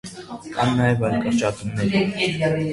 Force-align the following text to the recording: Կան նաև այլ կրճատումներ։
Կան 0.55 0.73
նաև 0.79 1.05
այլ 1.11 1.15
կրճատումներ։ 1.27 1.97